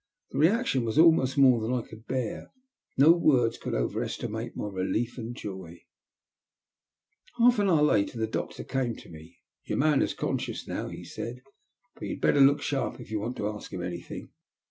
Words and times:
The 0.31 0.39
reaction 0.39 0.83
was 0.83 0.97
almost 0.97 1.37
more 1.37 1.61
than 1.61 1.71
I 1.71 1.83
could 1.87 2.07
bear. 2.07 2.51
No 2.97 3.11
words 3.11 3.59
could 3.59 3.75
over 3.75 4.03
estimate 4.03 4.55
my 4.55 4.67
relief 4.67 5.19
and 5.19 5.35
joy* 5.35 5.83
Half 7.37 7.59
an 7.59 7.69
hour 7.69 7.83
later 7.83 8.17
the 8.17 8.25
doctor 8.25 8.63
came 8.63 8.95
to 8.95 9.09
me. 9.09 9.37
''Tour 9.67 9.77
man 9.77 10.01
is 10.01 10.15
conscious 10.15 10.67
now," 10.67 10.87
he 10.87 11.03
said. 11.03 11.43
''But 11.95 12.07
you'd 12.07 12.19
better 12.19 12.41
look 12.41 12.63
sharp 12.63 12.99
if 12.99 13.11
you 13.11 13.19
want 13.19 13.37
to 13.37 13.47
ask 13.49 13.71
him 13.71 13.83
any 13.83 14.01
thing. 14.01 14.31